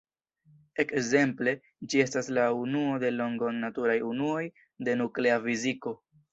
[0.83, 1.53] Ekzemple,
[1.91, 4.43] ĝi estas la unuo de longo en naturaj unuoj
[4.89, 5.99] de nuklea fiziko.